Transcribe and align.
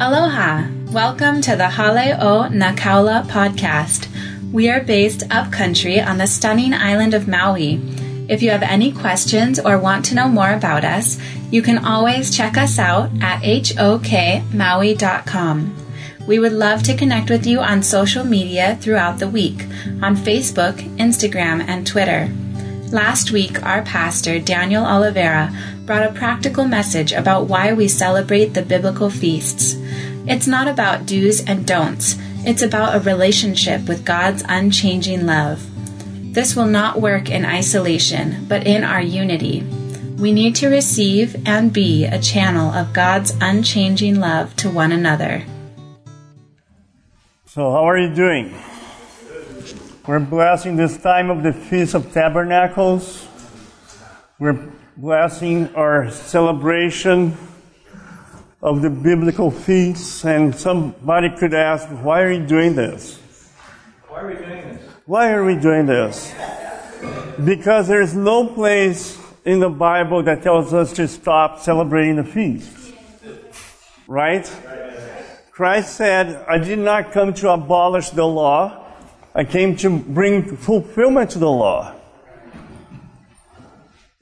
Aloha! 0.00 0.66
Welcome 0.90 1.40
to 1.42 1.54
the 1.54 1.70
Hale 1.70 2.16
o 2.20 2.48
Nakaula 2.50 3.24
podcast. 3.28 4.08
We 4.52 4.68
are 4.68 4.82
based 4.82 5.22
upcountry 5.30 6.00
on 6.00 6.18
the 6.18 6.26
stunning 6.26 6.74
island 6.74 7.14
of 7.14 7.28
Maui. 7.28 7.80
If 8.28 8.42
you 8.42 8.50
have 8.50 8.64
any 8.64 8.90
questions 8.90 9.60
or 9.60 9.78
want 9.78 10.04
to 10.06 10.16
know 10.16 10.26
more 10.26 10.52
about 10.52 10.82
us, 10.84 11.16
you 11.52 11.62
can 11.62 11.84
always 11.84 12.36
check 12.36 12.56
us 12.56 12.80
out 12.80 13.08
at 13.20 13.40
hokmaui.com. 13.42 14.46
We 16.26 16.38
would 16.40 16.52
love 16.52 16.82
to 16.82 16.96
connect 16.96 17.30
with 17.30 17.46
you 17.46 17.60
on 17.60 17.80
social 17.84 18.24
media 18.24 18.76
throughout 18.80 19.20
the 19.20 19.28
week 19.28 19.62
on 20.02 20.16
Facebook, 20.16 20.74
Instagram, 20.96 21.60
and 21.68 21.86
Twitter. 21.86 22.28
Last 22.90 23.30
week, 23.30 23.62
our 23.64 23.82
pastor, 23.82 24.40
Daniel 24.40 24.84
Oliveira, 24.84 25.52
brought 25.84 26.02
a 26.02 26.14
practical 26.14 26.64
message 26.64 27.12
about 27.12 27.46
why 27.46 27.72
we 27.72 27.86
celebrate 27.88 28.54
the 28.54 28.62
biblical 28.62 29.10
feasts. 29.10 29.74
It's 30.26 30.46
not 30.46 30.66
about 30.66 31.04
do's 31.04 31.44
and 31.46 31.66
don'ts, 31.66 32.16
it's 32.46 32.62
about 32.62 32.96
a 32.96 33.00
relationship 33.00 33.86
with 33.86 34.04
God's 34.04 34.42
unchanging 34.48 35.26
love. 35.26 35.66
This 36.34 36.56
will 36.56 36.66
not 36.66 37.00
work 37.00 37.30
in 37.30 37.44
isolation, 37.44 38.46
but 38.48 38.66
in 38.66 38.82
our 38.82 39.02
unity. 39.02 39.62
We 40.18 40.32
need 40.32 40.56
to 40.56 40.68
receive 40.68 41.36
and 41.46 41.72
be 41.72 42.06
a 42.06 42.18
channel 42.18 42.72
of 42.72 42.92
God's 42.92 43.36
unchanging 43.40 44.18
love 44.20 44.56
to 44.56 44.70
one 44.70 44.90
another. 44.90 45.44
So, 47.46 47.70
how 47.70 47.88
are 47.88 47.98
you 47.98 48.14
doing? 48.14 48.54
We're 50.06 50.20
blessing 50.20 50.76
this 50.76 50.96
time 50.96 51.30
of 51.30 51.42
the 51.42 51.52
Feast 51.52 51.94
of 51.94 52.12
Tabernacles. 52.12 53.28
We're 54.38 54.72
blessing 54.96 55.74
our 55.74 56.08
celebration 56.10 57.36
of 58.62 58.80
the 58.80 58.90
biblical 58.90 59.50
feasts. 59.50 60.24
And 60.24 60.54
somebody 60.54 61.30
could 61.36 61.52
ask, 61.52 61.88
why 61.88 62.22
are 62.22 62.32
you 62.32 62.46
doing 62.46 62.74
this? 62.74 63.18
Why 64.08 64.20
are 64.20 64.26
we 64.28 64.34
doing 64.34 64.68
this? 64.68 64.90
Why 65.06 65.32
are 65.32 65.44
we 65.44 65.56
doing 65.56 65.86
this? 65.86 66.32
Because 67.44 67.88
there's 67.88 68.14
no 68.14 68.46
place 68.46 69.18
in 69.44 69.60
the 69.60 69.68
Bible 69.68 70.22
that 70.22 70.42
tells 70.42 70.72
us 70.72 70.92
to 70.94 71.08
stop 71.08 71.60
celebrating 71.60 72.16
the 72.16 72.24
feast. 72.24 72.94
Right? 74.06 74.50
Christ 75.50 75.96
said, 75.96 76.44
I 76.48 76.58
did 76.58 76.78
not 76.78 77.12
come 77.12 77.34
to 77.34 77.50
abolish 77.50 78.10
the 78.10 78.26
law. 78.26 78.86
I 79.34 79.44
came 79.44 79.76
to 79.78 79.98
bring 79.98 80.56
fulfillment 80.56 81.30
to 81.30 81.38
the 81.38 81.50
law. 81.50 81.93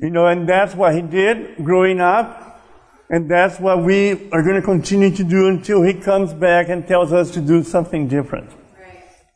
You 0.03 0.11
know, 0.11 0.27
and 0.27 0.49
that's 0.49 0.75
what 0.75 0.95
he 0.95 1.01
did 1.01 1.65
growing 1.65 2.01
up. 2.01 2.61
And 3.09 3.31
that's 3.31 3.61
what 3.61 3.83
we 3.83 4.31
are 4.33 4.43
going 4.43 4.57
to 4.57 4.63
continue 4.63 5.15
to 5.15 5.25
do 5.25 5.49
until 5.49 5.83
he 5.83 5.95
comes 5.95 6.35
back 6.35 6.69
and 6.69 6.87
tells 6.87 7.13
us 7.13 7.31
to 7.33 7.41
do 7.41 7.63
something 7.63 8.09
different. 8.09 8.51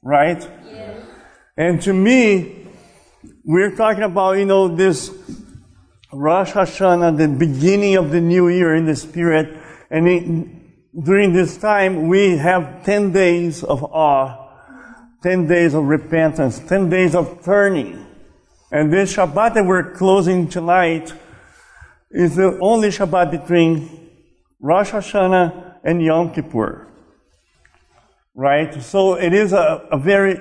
Right? 0.03 0.39
right? 0.43 0.51
Yeah. 0.67 1.01
And 1.57 1.81
to 1.83 1.93
me, 1.93 2.67
we're 3.45 3.75
talking 3.77 4.03
about, 4.03 4.33
you 4.33 4.45
know, 4.45 4.67
this 4.67 5.11
Rosh 6.13 6.53
Hashanah, 6.53 7.17
the 7.17 7.29
beginning 7.29 7.97
of 7.97 8.11
the 8.11 8.21
new 8.21 8.49
year 8.49 8.75
in 8.75 8.87
the 8.87 8.97
spirit. 8.97 9.57
And 9.91 10.09
it, 10.09 11.05
during 11.05 11.33
this 11.33 11.57
time, 11.57 12.09
we 12.09 12.39
have 12.39 12.85
10 12.85 13.13
days 13.13 13.63
of 13.63 13.85
awe 13.85 14.47
10 15.27 15.49
days 15.49 15.75
of 15.75 15.83
repentance, 15.83 16.61
10 16.61 16.89
days 16.89 17.17
of 17.17 17.43
turning. 17.45 18.06
And 18.73 18.93
this 18.93 19.15
Shabbat 19.15 19.55
that 19.55 19.65
we're 19.65 19.93
closing 19.93 20.49
tonight 20.49 21.13
is 22.11 22.35
the 22.35 22.59
only 22.61 22.89
Shabbat 22.89 23.31
between 23.31 24.11
Rosh 24.59 24.91
Hashanah 24.91 25.77
and 25.85 26.03
Yom 26.03 26.33
Kippur. 26.33 26.89
Right? 28.35 28.83
So 28.83 29.15
it 29.15 29.33
is 29.33 29.53
a, 29.53 29.87
a 29.93 29.99
very 29.99 30.41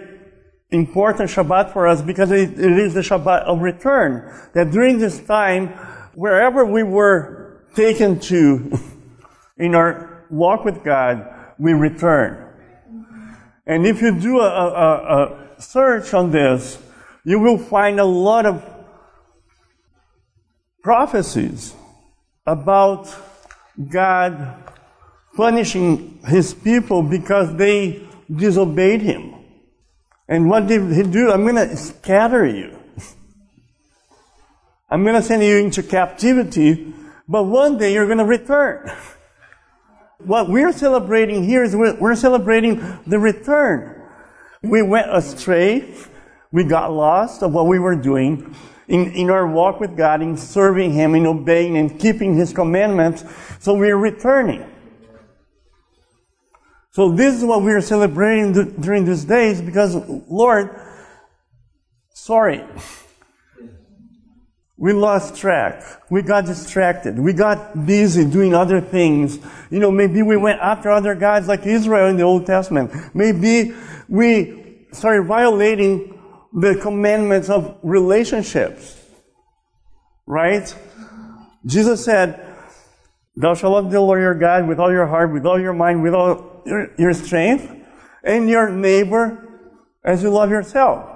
important 0.71 1.29
Shabbat 1.29 1.71
for 1.71 1.87
us 1.87 2.01
because 2.01 2.31
it, 2.31 2.59
it 2.59 2.79
is 2.79 2.95
the 2.95 3.01
Shabbat 3.01 3.44
of 3.44 3.61
return. 3.61 4.33
That 4.53 4.71
during 4.71 4.97
this 4.97 5.19
time, 5.23 5.67
wherever 6.16 6.66
we 6.66 6.81
were 6.81 7.61
taken 7.75 8.19
to 8.21 8.79
in 9.57 9.75
our 9.75 10.25
walk 10.31 10.66
with 10.66 10.83
God, 10.83 11.31
we 11.59 11.73
return. 11.73 12.41
And 13.67 13.85
if 13.85 14.01
you 14.01 14.19
do 14.19 14.39
a, 14.39 14.50
a, 14.50 15.55
a 15.57 15.61
search 15.61 16.13
on 16.16 16.31
this, 16.31 16.79
you 17.25 17.40
will 17.40 17.58
find 17.58 18.00
a 18.00 18.06
lot 18.06 18.46
of 18.46 18.63
prophecies 20.84 21.74
about 22.46 23.13
God 23.90 24.63
punishing 25.36 26.19
his 26.28 26.53
people 26.53 27.02
because 27.02 27.56
they 27.56 28.08
disobeyed 28.34 29.02
him. 29.02 29.34
And 30.28 30.50
what 30.50 30.68
did 30.68 30.91
he 30.94 31.03
do? 31.03 31.31
I'm 31.31 31.44
going 31.44 31.56
to 31.56 31.75
scatter 31.75 32.46
you. 32.46 32.78
I'm 34.90 35.03
going 35.03 35.16
to 35.16 35.22
send 35.22 35.44
you 35.44 35.57
into 35.57 35.84
captivity, 35.84 36.94
but 37.28 37.44
one 37.44 37.78
day 37.78 37.94
you're 37.94 38.06
going 38.06 38.19
to 38.19 38.25
return. 38.25 38.92
What 40.19 40.50
we're 40.50 40.72
celebrating 40.72 41.44
here 41.44 41.63
is 41.63 41.75
we're, 41.75 42.00
we're 42.00 42.16
celebrating 42.16 43.00
the 43.06 43.19
return. 43.19 44.03
We 44.62 44.81
went 44.81 45.13
astray. 45.13 45.94
We 46.55 46.63
got 46.63 46.93
lost 46.93 47.43
of 47.43 47.51
what 47.51 47.67
we 47.67 47.79
were 47.79 47.97
doing 47.97 48.55
in, 48.88 49.11
in 49.11 49.29
our 49.29 49.45
walk 49.45 49.81
with 49.81 49.97
God, 49.97 50.21
in 50.21 50.38
serving 50.38 50.93
Him, 50.93 51.13
in 51.13 51.27
obeying 51.27 51.75
and 51.75 51.99
keeping 51.99 52.33
His 52.33 52.53
commandments. 52.53 53.25
So 53.59 53.73
we're 53.73 53.97
returning. 53.97 54.65
So 56.91 57.11
this 57.11 57.35
is 57.35 57.44
what 57.44 57.61
we 57.61 57.73
are 57.73 57.81
celebrating 57.81 58.53
during 58.79 59.03
these 59.03 59.25
days 59.25 59.61
because, 59.61 59.97
Lord, 60.29 60.79
sorry. 62.13 62.63
We 64.77 64.94
lost 64.94 65.35
track. 65.35 65.83
We 66.09 66.21
got 66.21 66.45
distracted. 66.45 67.19
We 67.19 67.33
got 67.33 67.85
busy 67.85 68.23
doing 68.23 68.53
other 68.53 68.79
things. 68.79 69.39
You 69.69 69.79
know, 69.79 69.91
maybe 69.91 70.21
we 70.21 70.38
went 70.38 70.61
after 70.61 70.89
other 70.89 71.15
gods 71.15 71.49
like 71.49 71.65
Israel 71.65 72.07
in 72.07 72.15
the 72.15 72.23
Old 72.23 72.45
Testament. 72.45 72.94
Maybe 73.13 73.75
we 74.07 74.85
started 74.94 75.23
violating 75.23 76.14
the 76.55 76.75
commandments 76.75 77.49
of 77.49 77.77
relationships. 77.83 78.99
Right? 80.25 80.73
Jesus 81.66 82.03
said, 82.03 82.41
Thou 83.35 83.53
shalt 83.53 83.73
love 83.73 83.91
the 83.91 83.99
Lord 83.99 84.21
your 84.21 84.33
God 84.33 84.67
with 84.67 84.79
all 84.79 84.91
your 84.91 85.05
heart, 85.05 85.33
with 85.33 85.45
all 85.45 85.59
your 85.59 85.73
mind, 85.73 86.01
with 86.01 86.13
all 86.13 86.63
your, 86.65 86.91
your 86.97 87.13
strength, 87.13 87.69
and 88.23 88.49
your 88.49 88.69
neighbor 88.69 89.45
as 90.03 90.23
you 90.23 90.29
love 90.29 90.49
yourself. 90.49 91.09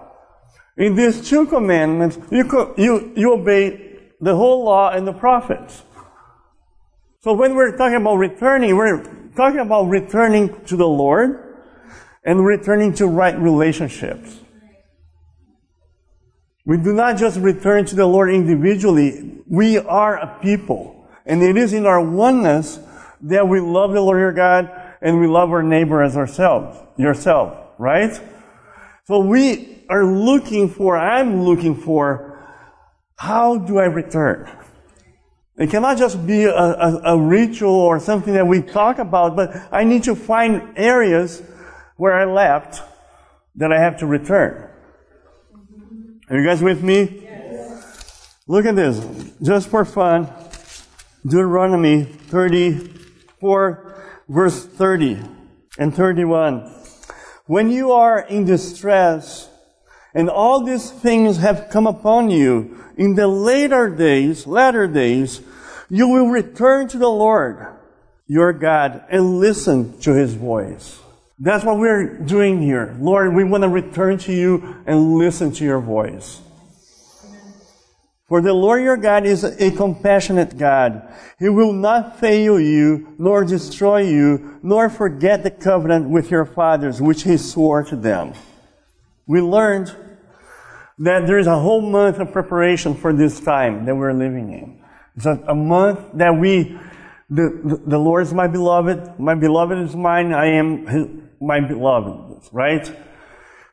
In 0.76 0.96
these 0.96 1.28
two 1.28 1.46
commandments, 1.46 2.18
you, 2.30 2.74
you, 2.78 3.14
you 3.16 3.34
obey 3.34 4.00
the 4.20 4.36
whole 4.36 4.66
law 4.66 4.90
and 4.90 5.08
the 5.08 5.14
prophets. 5.14 5.84
So 7.22 7.34
when 7.34 7.56
we're 7.56 7.78
talking 7.78 7.96
about 7.96 8.16
returning, 8.16 8.76
we're 8.76 9.04
talking 9.36 9.60
about 9.60 9.84
returning 9.84 10.66
to 10.66 10.76
the 10.76 10.88
Lord 10.88 11.64
and 12.26 12.46
returning 12.46 12.94
to 12.96 13.08
right 13.08 13.38
relationships. 13.38 14.38
We 16.70 16.78
do 16.78 16.94
not 16.94 17.18
just 17.18 17.40
return 17.40 17.86
to 17.86 17.96
the 17.96 18.06
Lord 18.06 18.32
individually. 18.32 19.42
We 19.48 19.80
are 19.80 20.18
a 20.18 20.38
people. 20.40 21.10
And 21.26 21.42
it 21.42 21.58
is 21.58 21.74
in 21.74 21.88
our 21.88 22.00
oneness 22.00 22.78
that 23.22 23.48
we 23.48 23.60
love 23.60 23.94
the 23.94 24.02
Lord 24.02 24.20
your 24.20 24.32
God 24.32 24.70
and 25.02 25.20
we 25.20 25.26
love 25.26 25.50
our 25.50 25.64
neighbor 25.64 26.04
as 26.04 26.16
ourselves, 26.16 26.78
yourself, 26.96 27.58
right? 27.80 28.12
So 29.06 29.18
we 29.18 29.84
are 29.90 30.06
looking 30.06 30.70
for, 30.70 30.96
I'm 30.96 31.42
looking 31.42 31.74
for, 31.74 32.40
how 33.16 33.58
do 33.58 33.80
I 33.80 33.86
return? 33.86 34.48
It 35.58 35.72
cannot 35.72 35.98
just 35.98 36.28
be 36.28 36.44
a, 36.44 36.54
a, 36.54 37.16
a, 37.16 37.20
ritual 37.20 37.72
or 37.72 38.00
something 38.00 38.36
that 38.36 38.46
we 38.46 38.62
talk 38.62 39.00
about, 39.00 39.36
but 39.36 39.56
I 39.72 39.86
need 39.86 40.04
to 40.04 40.16
find 40.16 40.78
areas 40.78 41.42
where 41.98 42.14
I 42.14 42.26
left 42.26 42.84
that 43.56 43.72
I 43.72 43.80
have 43.80 43.98
to 44.02 44.06
return. 44.06 44.69
Are 46.30 46.38
you 46.38 46.46
guys 46.46 46.62
with 46.62 46.84
me? 46.84 47.22
Yes. 47.24 48.36
Look 48.48 48.66
at 48.66 48.76
this. 48.76 49.04
Just 49.42 49.68
for 49.68 49.84
fun, 49.84 50.32
Deuteronomy 51.24 52.04
34, 52.04 54.04
verse 54.30 54.64
30 54.64 55.22
and 55.80 55.96
31. 55.96 56.72
When 57.48 57.72
you 57.72 57.94
are 57.94 58.20
in 58.20 58.46
distress, 58.46 59.50
and 60.14 60.30
all 60.30 60.64
these 60.64 60.92
things 60.92 61.38
have 61.38 61.70
come 61.72 61.88
upon 61.88 62.30
you. 62.30 62.84
In 62.98 63.16
the 63.16 63.28
later 63.28 63.90
days, 63.90 64.46
latter 64.46 64.88
days, 64.88 65.42
you 65.90 66.08
will 66.08 66.28
return 66.28 66.88
to 66.90 66.98
the 66.98 67.10
Lord, 67.10 67.66
your 68.28 68.54
God, 68.54 69.04
and 69.10 69.40
listen 69.40 70.00
to 70.02 70.14
His 70.14 70.34
voice. 70.34 71.00
That's 71.40 71.64
what 71.64 71.78
we're 71.78 72.18
doing 72.18 72.62
here. 72.62 72.98
Lord, 73.00 73.34
we 73.34 73.46
want 73.46 73.64
to 73.64 73.70
return 73.70 74.18
to 74.20 74.34
you 74.34 74.84
and 74.86 75.14
listen 75.14 75.54
to 75.54 75.64
your 75.64 75.80
voice. 75.80 76.42
For 78.28 78.42
the 78.42 78.54
Lord 78.54 78.84
your 78.84 78.98
God 78.98 79.26
is 79.26 79.44
a 79.44 79.72
compassionate 79.72 80.58
God. 80.58 81.12
He 81.40 81.50
will 81.50 81.74
not 81.74 82.20
fail 82.20 82.60
you, 82.60 83.16
nor 83.18 83.44
destroy 83.46 84.02
you, 84.02 84.60
nor 84.62 84.90
forget 84.90 85.42
the 85.42 85.50
covenant 85.50 86.10
with 86.10 86.30
your 86.30 86.46
fathers, 86.46 87.02
which 87.02 87.24
he 87.24 87.38
swore 87.38 87.84
to 87.86 87.96
them. 87.96 88.34
We 89.26 89.42
learned 89.42 89.96
that 91.00 91.26
there 91.26 91.40
is 91.40 91.48
a 91.48 91.58
whole 91.58 91.82
month 91.82 92.20
of 92.20 92.32
preparation 92.34 92.94
for 92.94 93.14
this 93.14 93.40
time 93.40 93.86
that 93.86 93.96
we're 93.96 94.14
living 94.14 94.52
in. 94.52 94.84
It's 95.16 95.26
a, 95.26 95.42
a 95.48 95.56
month 95.56 96.00
that 96.16 96.38
we, 96.38 96.78
the, 97.30 97.82
the, 97.86 97.98
Lord 97.98 98.24
is 98.24 98.34
my 98.34 98.48
beloved, 98.48 99.20
my 99.20 99.34
beloved 99.34 99.78
is 99.78 99.96
mine, 99.96 100.34
I 100.34 100.52
am 100.52 101.29
my 101.42 101.60
beloved, 101.60 102.50
right? 102.52 102.92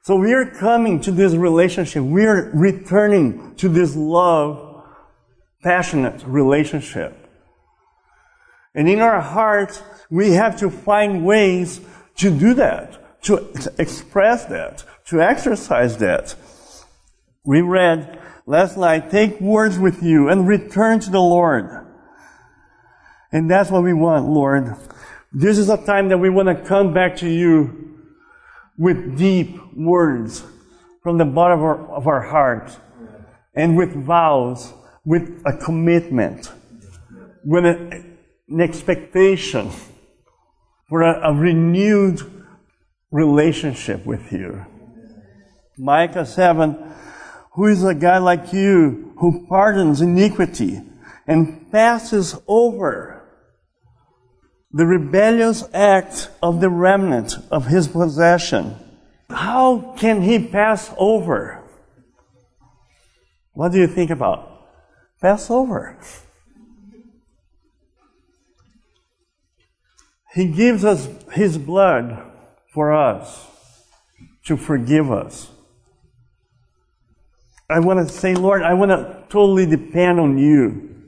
So 0.03 0.17
we 0.17 0.33
are 0.35 0.47
coming 0.47 1.01
to 1.01 1.11
this 1.11 1.35
relationship. 1.35 2.03
We 2.03 2.25
are 2.27 2.51
returning 2.55 3.57
to 3.57 3.69
this 3.69 3.97
love, 3.97 4.85
passionate 5.63 6.23
relationship. 6.25 7.17
And 8.75 8.89
in 8.89 9.01
our 9.01 9.21
hearts, 9.21 9.83
we 10.11 10.33
have 10.33 10.59
to 10.59 10.71
find 10.71 11.25
ways 11.25 11.81
to 12.17 12.31
do 12.31 12.55
that, 12.55 13.23
to 13.23 13.51
express 13.79 14.45
that, 14.45 14.85
to 15.07 15.21
exercise 15.21 15.97
that. 15.99 16.35
We 17.45 17.63
read 17.63 18.21
last 18.47 18.77
night, 18.77 19.11
take 19.11 19.41
words 19.41 19.79
with 19.79 20.03
you 20.03 20.29
and 20.29 20.47
return 20.47 21.01
to 21.01 21.11
the 21.11 21.21
Lord. 21.21 21.87
And 23.33 23.51
that's 23.51 23.71
what 23.71 23.83
we 23.83 23.93
want, 23.93 24.29
Lord. 24.29 24.77
This 25.33 25.59
is 25.59 25.69
a 25.69 25.77
time 25.77 26.09
that 26.09 26.19
we 26.19 26.31
want 26.31 26.49
to 26.49 26.65
come 26.65 26.95
back 26.95 27.17
to 27.17 27.29
you 27.29 27.99
with 28.79 29.19
deep 29.19 29.59
words 29.75 30.45
from 31.03 31.19
the 31.19 31.25
bottom 31.25 31.59
of 31.59 31.65
our, 31.65 31.97
of 31.97 32.07
our 32.07 32.23
heart 32.23 32.77
and 33.55 33.77
with 33.77 33.93
vows, 33.95 34.73
with 35.05 35.43
a 35.47 35.57
commitment, 35.57 36.53
with 37.45 37.65
a, 37.65 38.05
an 38.49 38.61
expectation 38.61 39.71
for 40.89 41.03
a, 41.03 41.33
a 41.33 41.35
renewed 41.35 42.21
relationship 43.11 44.07
with 44.07 44.33
you. 44.33 44.65
Micah 45.77 46.27
7 46.27 46.95
Who 47.55 47.67
is 47.67 47.83
a 47.83 47.95
guy 47.95 48.19
like 48.19 48.53
you 48.53 49.13
who 49.19 49.47
pardons 49.49 50.01
iniquity 50.01 50.81
and 51.27 51.71
passes 51.73 52.37
over 52.47 53.16
the 54.77 54.85
rebellious 54.85 55.65
act 55.73 56.29
of 56.43 56.61
the 56.61 56.69
remnant 56.69 57.33
of 57.51 57.67
his 57.67 57.89
possession. 57.89 58.77
How 59.31 59.95
can 59.97 60.21
he 60.21 60.39
pass 60.39 60.93
over? 60.99 61.65
What 63.55 63.73
do 63.73 63.79
you 63.79 63.87
think 63.87 64.11
about? 64.11 64.69
Pass 65.19 65.51
over. 65.51 65.99
He 70.35 70.49
gives 70.49 70.85
us 70.85 71.09
his 71.33 71.57
blood 71.57 72.31
for 72.69 72.93
us 72.93 73.47
to 74.45 74.59
forgive 74.59 75.11
us. 75.11 75.49
I 77.71 77.81
want 77.81 78.07
to 78.07 78.15
say, 78.15 78.35
Lord, 78.35 78.63
I 78.63 78.75
want 78.75 78.91
to 78.91 79.25
totally 79.31 79.65
depend 79.65 80.21
on 80.21 80.37
you 80.37 81.03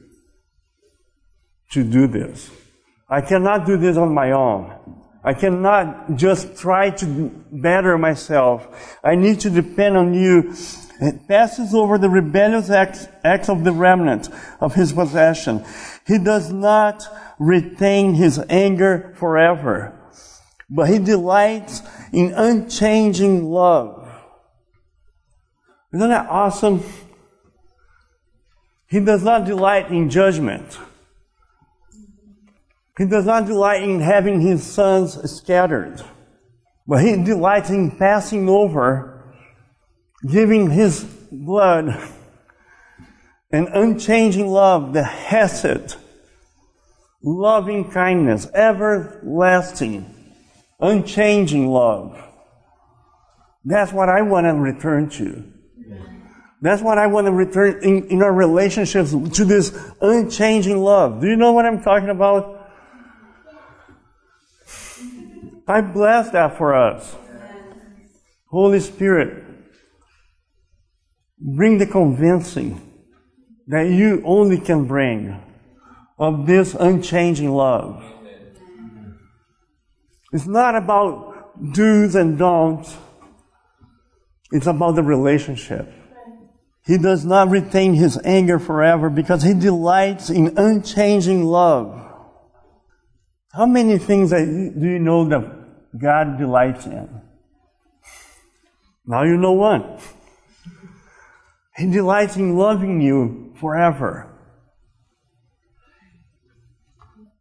to 1.72 1.84
do 1.84 2.06
this. 2.06 2.50
I 3.08 3.20
cannot 3.22 3.64
do 3.64 3.76
this 3.76 3.96
on 3.96 4.12
my 4.12 4.32
own. 4.32 4.74
I 5.24 5.34
cannot 5.34 6.16
just 6.16 6.56
try 6.56 6.90
to 6.90 7.30
better 7.50 7.98
myself. 7.98 8.98
I 9.02 9.14
need 9.14 9.40
to 9.40 9.50
depend 9.50 9.96
on 9.96 10.14
you. 10.14 10.54
It 11.00 11.26
passes 11.28 11.74
over 11.74 11.96
the 11.96 12.10
rebellious 12.10 12.70
acts, 12.70 13.08
acts 13.24 13.48
of 13.48 13.64
the 13.64 13.72
remnant 13.72 14.28
of 14.60 14.74
his 14.74 14.92
possession. 14.92 15.64
He 16.06 16.18
does 16.18 16.52
not 16.52 17.04
retain 17.38 18.14
his 18.14 18.40
anger 18.48 19.14
forever, 19.16 19.98
but 20.68 20.88
he 20.88 20.98
delights 20.98 21.82
in 22.12 22.32
unchanging 22.32 23.44
love. 23.44 24.08
Isn't 25.94 26.08
that 26.10 26.28
awesome? 26.28 26.82
He 28.86 29.00
does 29.00 29.22
not 29.22 29.44
delight 29.44 29.90
in 29.90 30.10
judgment. 30.10 30.78
He 32.98 33.06
does 33.06 33.24
not 33.24 33.46
delight 33.46 33.84
in 33.84 34.00
having 34.00 34.40
his 34.40 34.64
sons 34.64 35.30
scattered, 35.30 36.02
but 36.84 37.04
he 37.04 37.22
delights 37.22 37.70
in 37.70 37.92
passing 37.92 38.48
over, 38.48 39.36
giving 40.28 40.68
his 40.68 41.04
blood 41.30 41.96
an 43.52 43.68
unchanging 43.68 44.48
love, 44.48 44.92
the 44.94 45.04
Hesed, 45.04 45.94
loving 47.22 47.88
kindness, 47.88 48.48
everlasting, 48.52 50.34
unchanging 50.80 51.68
love. 51.68 52.20
That's 53.64 53.92
what 53.92 54.08
I 54.08 54.22
want 54.22 54.46
to 54.46 54.54
return 54.54 55.08
to. 55.10 55.52
That's 56.60 56.82
what 56.82 56.98
I 56.98 57.06
want 57.06 57.28
to 57.28 57.32
return 57.32 57.78
in, 57.84 58.08
in 58.08 58.22
our 58.22 58.32
relationships 58.32 59.12
to 59.12 59.44
this 59.44 59.78
unchanging 60.00 60.78
love. 60.78 61.20
Do 61.20 61.28
you 61.28 61.36
know 61.36 61.52
what 61.52 61.64
I'm 61.64 61.80
talking 61.80 62.08
about? 62.08 62.57
I 65.68 65.82
bless 65.82 66.30
that 66.30 66.56
for 66.56 66.74
us. 66.74 67.14
Holy 68.46 68.80
Spirit, 68.80 69.44
bring 71.38 71.76
the 71.76 71.86
convincing 71.86 72.80
that 73.66 73.82
you 73.82 74.22
only 74.24 74.58
can 74.58 74.86
bring 74.86 75.38
of 76.18 76.46
this 76.46 76.74
unchanging 76.74 77.50
love. 77.50 78.02
It's 80.32 80.46
not 80.46 80.74
about 80.74 81.74
do's 81.74 82.14
and 82.14 82.38
don'ts. 82.38 82.96
It's 84.50 84.66
about 84.66 84.94
the 84.94 85.02
relationship. 85.02 85.92
He 86.86 86.96
does 86.96 87.26
not 87.26 87.50
retain 87.50 87.92
his 87.92 88.18
anger 88.24 88.58
forever 88.58 89.10
because 89.10 89.42
he 89.42 89.52
delights 89.52 90.30
in 90.30 90.56
unchanging 90.56 91.44
love. 91.44 92.06
How 93.52 93.66
many 93.66 93.98
things 93.98 94.30
do 94.30 94.72
you 94.80 94.98
know 94.98 95.28
that 95.28 95.57
God 95.96 96.38
delights 96.38 96.86
in. 96.86 97.08
Now 99.06 99.22
you 99.22 99.36
know 99.36 99.52
what. 99.52 100.02
He 101.76 101.90
delights 101.90 102.36
in 102.36 102.56
loving 102.56 103.00
you 103.00 103.54
forever. 103.58 104.26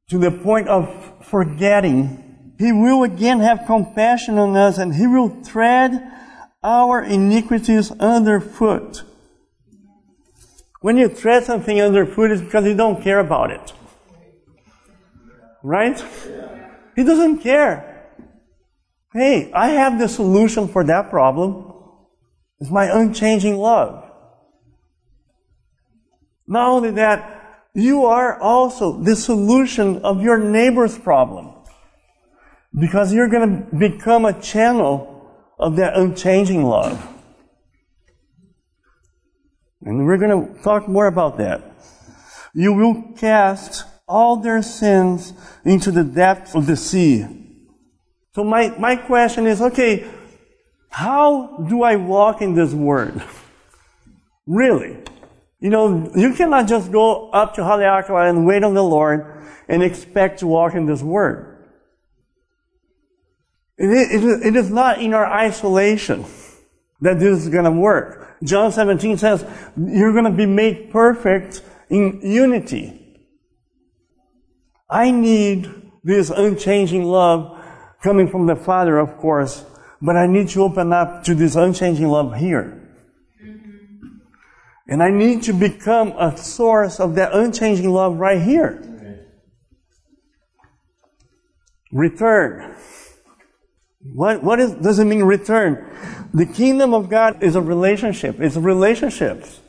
To 0.09 0.17
the 0.17 0.31
point 0.31 0.69
of 0.69 1.25
forgetting, 1.25 2.53
He 2.57 2.71
will 2.71 3.03
again 3.03 3.39
have 3.39 3.65
compassion 3.65 4.37
on 4.37 4.55
us 4.55 4.77
and 4.77 4.95
He 4.95 5.07
will 5.07 5.43
tread 5.43 6.11
our 6.63 7.03
iniquities 7.03 7.91
underfoot. 7.91 9.03
When 10.81 10.97
you 10.97 11.09
tread 11.09 11.43
something 11.43 11.81
underfoot, 11.81 12.31
it's 12.31 12.41
because 12.41 12.65
you 12.65 12.75
don't 12.75 13.01
care 13.01 13.19
about 13.19 13.51
it. 13.51 13.73
Right? 15.63 16.01
He 16.95 17.03
doesn't 17.03 17.39
care. 17.39 17.96
Hey, 19.17 19.51
I 19.51 19.69
have 19.69 19.97
the 19.97 20.07
solution 20.07 20.67
for 20.67 20.83
that 20.83 21.09
problem. 21.09 21.73
It's 22.59 22.69
my 22.69 22.85
unchanging 22.85 23.57
love. 23.57 24.03
Not 26.45 26.69
only 26.69 26.91
that, 26.91 27.65
you 27.73 28.05
are 28.05 28.39
also 28.39 29.01
the 29.01 29.15
solution 29.15 30.05
of 30.05 30.21
your 30.21 30.37
neighbor's 30.37 30.99
problem. 30.99 31.55
Because 32.79 33.11
you're 33.11 33.27
going 33.27 33.65
to 33.71 33.75
become 33.75 34.23
a 34.23 34.39
channel 34.39 35.33
of 35.57 35.77
that 35.77 35.97
unchanging 35.97 36.63
love. 36.63 37.03
And 39.81 40.05
we're 40.05 40.19
going 40.19 40.53
to 40.53 40.61
talk 40.61 40.87
more 40.87 41.07
about 41.07 41.39
that. 41.39 41.63
You 42.53 42.71
will 42.71 43.13
cast 43.17 43.83
all 44.07 44.35
their 44.35 44.61
sins 44.61 45.33
into 45.65 45.89
the 45.89 46.03
depths 46.03 46.53
of 46.53 46.67
the 46.67 46.75
sea. 46.77 47.46
So 48.37 48.43
my, 48.43 48.69
my 48.77 48.95
question 48.95 49.47
is, 49.47 49.63
okay, 49.63 50.07
how 50.89 51.57
do 51.67 51.81
I 51.81 51.95
walk 51.95 52.43
in 52.43 52.53
this 52.53 52.71
word? 52.71 53.23
really? 54.45 54.95
You 55.59 55.71
know, 55.71 56.11
you 56.15 56.35
cannot 56.35 56.67
just 56.67 56.91
go 56.91 57.31
up 57.31 57.55
to 57.55 57.61
Haleakala 57.61 58.29
and 58.29 58.45
wait 58.45 58.63
on 58.63 58.75
the 58.75 58.83
Lord 58.83 59.43
and 59.67 59.81
expect 59.81 60.41
to 60.41 60.47
walk 60.47 60.75
in 60.75 60.85
this 60.85 61.01
word. 61.01 61.65
It 63.79 63.89
is, 63.89 64.45
it 64.45 64.55
is 64.55 64.69
not 64.69 65.01
in 65.01 65.15
our 65.15 65.25
isolation 65.25 66.23
that 67.01 67.19
this 67.19 67.39
is 67.39 67.49
going 67.49 67.65
to 67.65 67.71
work. 67.71 68.37
John 68.43 68.71
17 68.71 69.17
says, 69.17 69.43
you're 69.75 70.11
going 70.11 70.25
to 70.25 70.29
be 70.29 70.45
made 70.45 70.91
perfect 70.91 71.63
in 71.89 72.19
unity. 72.21 73.19
I 74.87 75.09
need 75.09 75.71
this 76.03 76.29
unchanging 76.29 77.03
love 77.03 77.56
coming 78.03 78.27
from 78.27 78.47
the 78.47 78.55
Father, 78.55 78.97
of 78.97 79.17
course, 79.17 79.65
but 80.01 80.15
I 80.15 80.27
need 80.27 80.49
to 80.49 80.63
open 80.63 80.93
up 80.93 81.23
to 81.23 81.35
this 81.35 81.55
unchanging 81.55 82.07
love 82.07 82.35
here. 82.35 82.83
And 84.87 85.03
I 85.03 85.09
need 85.09 85.43
to 85.43 85.53
become 85.53 86.13
a 86.17 86.37
source 86.37 86.99
of 86.99 87.15
that 87.15 87.33
unchanging 87.33 87.89
love 87.89 88.19
right 88.19 88.41
here. 88.41 88.83
Return. 91.91 92.75
What, 94.13 94.43
what 94.43 94.59
is, 94.59 94.73
does 94.73 94.99
it 94.99 95.05
mean 95.05 95.23
return? 95.23 95.93
The 96.33 96.45
kingdom 96.45 96.93
of 96.93 97.09
God 97.09 97.43
is 97.43 97.55
a 97.55 97.61
relationship. 97.61 98.39
It's 98.39 98.55
relationships. 98.55 99.59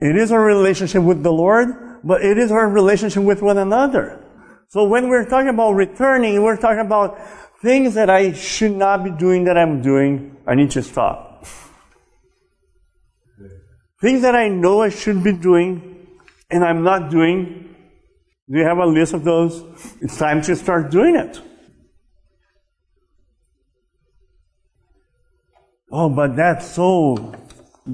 It 0.00 0.16
is 0.16 0.30
a 0.30 0.38
relationship 0.38 1.02
with 1.02 1.22
the 1.22 1.32
Lord, 1.32 2.00
but 2.02 2.22
it 2.22 2.36
is 2.36 2.50
our 2.50 2.68
relationship 2.68 3.22
with 3.22 3.40
one 3.40 3.56
another. 3.56 4.23
So 4.74 4.82
when 4.82 5.08
we're 5.08 5.24
talking 5.24 5.50
about 5.50 5.74
returning, 5.74 6.42
we're 6.42 6.56
talking 6.56 6.80
about 6.80 7.16
things 7.60 7.94
that 7.94 8.10
I 8.10 8.32
should 8.32 8.72
not 8.72 9.04
be 9.04 9.10
doing 9.10 9.44
that 9.44 9.56
I'm 9.56 9.80
doing. 9.80 10.36
I 10.48 10.56
need 10.56 10.72
to 10.72 10.82
stop. 10.82 11.46
Things 14.00 14.22
that 14.22 14.34
I 14.34 14.48
know 14.48 14.82
I 14.82 14.88
should 14.88 15.22
be 15.22 15.30
doing 15.30 16.08
and 16.50 16.64
I'm 16.64 16.82
not 16.82 17.08
doing. 17.08 17.76
Do 18.50 18.58
you 18.58 18.64
have 18.64 18.78
a 18.78 18.84
list 18.84 19.14
of 19.14 19.22
those? 19.22 19.62
It's 20.00 20.18
time 20.18 20.42
to 20.42 20.56
start 20.56 20.90
doing 20.90 21.14
it. 21.14 21.40
Oh, 25.92 26.08
but 26.08 26.34
that's 26.34 26.68
so 26.68 27.32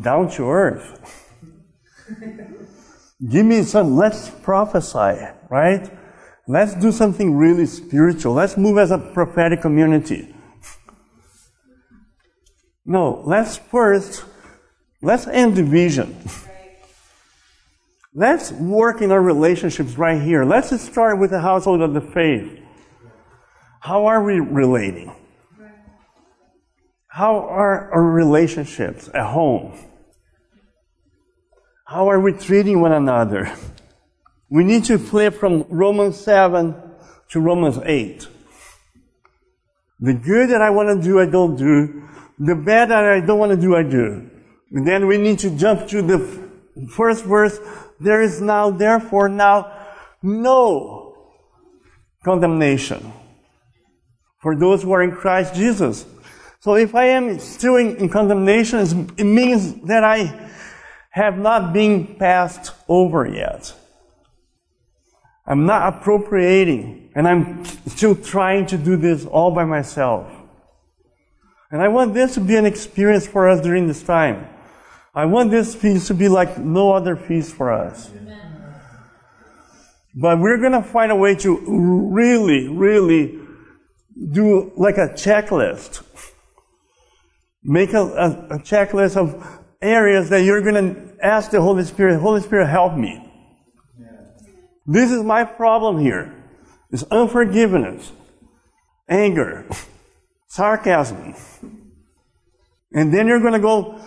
down 0.00 0.30
to 0.30 0.48
earth. 0.48 1.28
Give 3.28 3.44
me 3.44 3.64
some, 3.64 3.98
let's 3.98 4.30
prophesy, 4.30 5.28
right? 5.50 5.99
Let's 6.50 6.74
do 6.74 6.90
something 6.90 7.36
really 7.36 7.64
spiritual. 7.64 8.34
Let's 8.34 8.56
move 8.56 8.76
as 8.76 8.90
a 8.90 8.98
prophetic 8.98 9.60
community. 9.60 10.34
No, 12.84 13.22
let's 13.24 13.56
first, 13.56 14.24
let's 15.00 15.28
end 15.28 15.54
division. 15.54 16.16
Let's 18.12 18.50
work 18.50 19.02
in 19.02 19.12
our 19.12 19.22
relationships 19.22 19.96
right 19.96 20.20
here. 20.20 20.44
Let's 20.44 20.76
start 20.80 21.20
with 21.20 21.30
the 21.30 21.38
household 21.38 21.80
of 21.80 21.94
the 21.94 22.00
faith. 22.00 22.58
How 23.78 24.06
are 24.06 24.20
we 24.24 24.40
relating? 24.40 25.14
How 27.06 27.36
are 27.36 27.92
our 27.92 28.02
relationships 28.02 29.08
at 29.14 29.26
home? 29.26 29.78
How 31.86 32.10
are 32.10 32.18
we 32.18 32.32
treating 32.32 32.80
one 32.80 32.90
another? 32.90 33.54
We 34.50 34.64
need 34.64 34.84
to 34.86 34.98
flip 34.98 35.34
from 35.34 35.64
Romans 35.68 36.18
7 36.18 36.74
to 37.30 37.40
Romans 37.40 37.78
8. 37.84 38.26
The 40.00 40.14
good 40.14 40.50
that 40.50 40.60
I 40.60 40.70
want 40.70 40.88
to 40.88 41.08
do, 41.08 41.20
I 41.20 41.26
don't 41.26 41.56
do. 41.56 42.08
The 42.38 42.56
bad 42.56 42.90
that 42.90 43.04
I 43.04 43.20
don't 43.20 43.38
want 43.38 43.52
to 43.52 43.60
do, 43.60 43.76
I 43.76 43.84
do. 43.84 44.28
And 44.72 44.86
then 44.86 45.06
we 45.06 45.18
need 45.18 45.38
to 45.40 45.50
jump 45.50 45.86
to 45.88 46.02
the 46.02 46.48
first 46.88 47.24
verse. 47.24 47.60
There 48.00 48.22
is 48.22 48.40
now, 48.40 48.70
therefore, 48.70 49.28
now 49.28 49.72
no 50.22 51.30
condemnation 52.24 53.12
for 54.40 54.56
those 54.56 54.82
who 54.82 54.90
are 54.92 55.02
in 55.02 55.12
Christ 55.12 55.54
Jesus. 55.54 56.06
So 56.58 56.74
if 56.74 56.94
I 56.94 57.06
am 57.06 57.38
still 57.38 57.76
in, 57.76 57.96
in 57.96 58.08
condemnation, 58.08 58.80
it 59.16 59.24
means 59.24 59.74
that 59.86 60.02
I 60.02 60.50
have 61.10 61.38
not 61.38 61.72
been 61.72 62.16
passed 62.16 62.72
over 62.88 63.26
yet. 63.26 63.74
I'm 65.50 65.66
not 65.66 65.96
appropriating, 65.96 67.10
and 67.16 67.26
I'm 67.26 67.64
still 67.64 68.14
trying 68.14 68.66
to 68.66 68.78
do 68.78 68.96
this 68.96 69.26
all 69.26 69.50
by 69.50 69.64
myself. 69.64 70.30
And 71.72 71.82
I 71.82 71.88
want 71.88 72.14
this 72.14 72.34
to 72.34 72.40
be 72.40 72.54
an 72.54 72.66
experience 72.66 73.26
for 73.26 73.48
us 73.48 73.60
during 73.60 73.88
this 73.88 74.00
time. 74.00 74.48
I 75.12 75.24
want 75.24 75.50
this 75.50 75.74
feast 75.74 76.06
to 76.06 76.14
be 76.14 76.28
like 76.28 76.56
no 76.58 76.92
other 76.92 77.16
feast 77.16 77.52
for 77.52 77.72
us. 77.72 78.10
Amen. 78.10 78.74
But 80.14 80.38
we're 80.38 80.58
going 80.58 80.80
to 80.80 80.84
find 80.84 81.10
a 81.10 81.16
way 81.16 81.34
to 81.34 81.58
really, 82.12 82.68
really 82.68 83.40
do 84.30 84.70
like 84.76 84.98
a 84.98 85.08
checklist. 85.08 86.04
Make 87.64 87.92
a, 87.92 88.02
a, 88.02 88.30
a 88.54 88.58
checklist 88.60 89.16
of 89.16 89.64
areas 89.82 90.30
that 90.30 90.44
you're 90.44 90.62
going 90.62 90.94
to 90.94 91.16
ask 91.20 91.50
the 91.50 91.60
Holy 91.60 91.82
Spirit, 91.82 92.20
Holy 92.20 92.40
Spirit, 92.40 92.68
help 92.68 92.96
me. 92.96 93.29
This 94.90 95.12
is 95.12 95.22
my 95.22 95.44
problem 95.44 96.00
here. 96.00 96.34
It's 96.90 97.04
unforgiveness, 97.12 98.10
anger, 99.08 99.64
sarcasm. 100.48 101.36
And 102.92 103.14
then 103.14 103.28
you're 103.28 103.38
going 103.38 103.52
to 103.52 103.60
go 103.60 104.00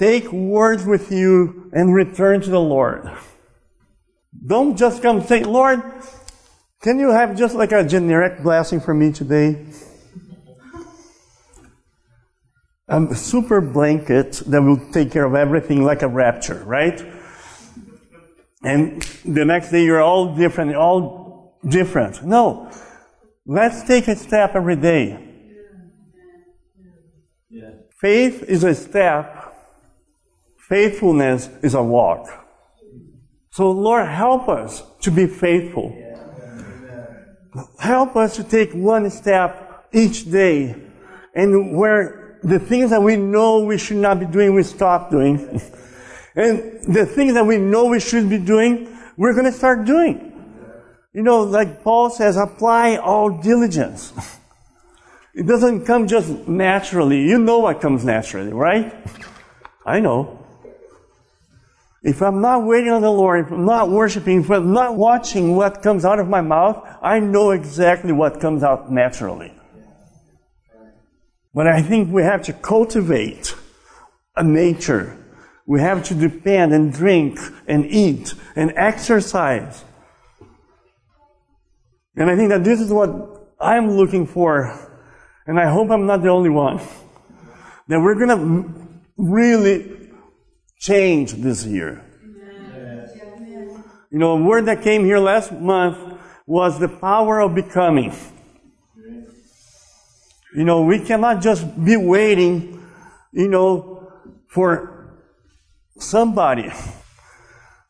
take 0.00 0.32
words 0.32 0.84
with 0.84 1.12
you 1.12 1.70
and 1.72 1.94
return 1.94 2.40
to 2.40 2.50
the 2.50 2.60
Lord. 2.60 3.08
Don't 4.44 4.76
just 4.76 5.02
come 5.02 5.22
say, 5.22 5.44
Lord, 5.44 5.84
can 6.82 6.98
you 6.98 7.10
have 7.10 7.36
just 7.36 7.54
like 7.54 7.70
a 7.70 7.84
generic 7.84 8.42
blessing 8.42 8.80
for 8.80 8.94
me 8.94 9.12
today? 9.12 9.66
A 12.88 13.14
super 13.14 13.60
blanket 13.60 14.42
that 14.46 14.62
will 14.62 14.80
take 14.90 15.12
care 15.12 15.26
of 15.26 15.36
everything 15.36 15.84
like 15.84 16.02
a 16.02 16.08
rapture, 16.08 16.64
right? 16.64 17.06
And 18.62 19.02
the 19.24 19.44
next 19.44 19.70
day 19.70 19.84
you're 19.84 20.02
all 20.02 20.34
different, 20.34 20.74
all 20.74 21.58
different. 21.66 22.24
No. 22.24 22.70
Let's 23.46 23.82
take 23.84 24.08
a 24.08 24.16
step 24.16 24.54
every 24.54 24.76
day. 24.76 25.24
Yeah. 27.48 27.70
Faith 28.00 28.42
is 28.42 28.64
a 28.64 28.74
step. 28.74 29.54
Faithfulness 30.68 31.48
is 31.62 31.74
a 31.74 31.82
walk. 31.82 32.28
So 33.50 33.70
Lord, 33.70 34.06
help 34.06 34.48
us 34.48 34.82
to 35.00 35.10
be 35.10 35.26
faithful. 35.26 35.96
Help 37.78 38.16
us 38.16 38.36
to 38.36 38.44
take 38.44 38.72
one 38.72 39.08
step 39.10 39.88
each 39.92 40.30
day 40.30 40.74
and 41.34 41.76
where 41.76 42.38
the 42.42 42.58
things 42.58 42.90
that 42.90 43.02
we 43.02 43.16
know 43.16 43.60
we 43.60 43.78
should 43.78 43.96
not 43.96 44.20
be 44.20 44.26
doing, 44.26 44.54
we 44.54 44.62
stop 44.62 45.10
doing. 45.10 45.60
And 46.38 46.94
the 46.94 47.04
things 47.04 47.34
that 47.34 47.44
we 47.44 47.56
know 47.58 47.86
we 47.86 47.98
should 47.98 48.30
be 48.30 48.38
doing, 48.38 48.96
we're 49.16 49.32
going 49.32 49.46
to 49.46 49.52
start 49.52 49.84
doing. 49.84 50.32
You 51.12 51.22
know, 51.24 51.40
like 51.42 51.82
Paul 51.82 52.10
says, 52.10 52.36
apply 52.36 52.96
all 52.96 53.28
diligence. 53.42 54.12
It 55.34 55.48
doesn't 55.48 55.84
come 55.84 56.06
just 56.06 56.46
naturally. 56.46 57.22
You 57.22 57.40
know 57.40 57.58
what 57.58 57.80
comes 57.80 58.04
naturally, 58.04 58.52
right? 58.52 58.94
I 59.84 59.98
know. 59.98 60.46
If 62.04 62.22
I'm 62.22 62.40
not 62.40 62.64
waiting 62.64 62.90
on 62.90 63.02
the 63.02 63.10
Lord, 63.10 63.46
if 63.46 63.52
I'm 63.52 63.64
not 63.64 63.90
worshiping, 63.90 64.42
if 64.42 64.50
I'm 64.50 64.72
not 64.72 64.94
watching 64.96 65.56
what 65.56 65.82
comes 65.82 66.04
out 66.04 66.20
of 66.20 66.28
my 66.28 66.40
mouth, 66.40 66.86
I 67.02 67.18
know 67.18 67.50
exactly 67.50 68.12
what 68.12 68.40
comes 68.40 68.62
out 68.62 68.92
naturally. 68.92 69.52
But 71.52 71.66
I 71.66 71.82
think 71.82 72.12
we 72.12 72.22
have 72.22 72.42
to 72.44 72.52
cultivate 72.52 73.56
a 74.36 74.44
nature 74.44 75.18
we 75.68 75.82
have 75.82 76.02
to 76.02 76.14
depend 76.14 76.72
and 76.72 76.90
drink 76.90 77.38
and 77.66 77.84
eat 77.84 78.32
and 78.56 78.72
exercise. 78.74 79.84
And 82.16 82.30
I 82.30 82.36
think 82.36 82.48
that 82.48 82.64
this 82.64 82.80
is 82.80 82.90
what 82.90 83.10
I'm 83.60 83.90
looking 83.90 84.26
for. 84.26 84.74
And 85.46 85.60
I 85.60 85.70
hope 85.70 85.90
I'm 85.90 86.06
not 86.06 86.22
the 86.22 86.30
only 86.30 86.48
one. 86.48 86.80
That 87.86 88.00
we're 88.00 88.14
going 88.14 88.28
to 88.30 89.00
really 89.18 90.10
change 90.78 91.34
this 91.34 91.66
year. 91.66 92.02
You 94.10 94.18
know, 94.18 94.38
a 94.38 94.42
word 94.42 94.64
that 94.66 94.82
came 94.82 95.04
here 95.04 95.18
last 95.18 95.52
month 95.52 96.18
was 96.46 96.80
the 96.80 96.88
power 96.88 97.40
of 97.40 97.54
becoming. 97.54 98.14
You 100.56 100.64
know, 100.64 100.80
we 100.80 101.04
cannot 101.04 101.42
just 101.42 101.84
be 101.84 101.98
waiting, 101.98 102.82
you 103.32 103.48
know, 103.48 104.10
for 104.48 104.97
somebody 105.98 106.72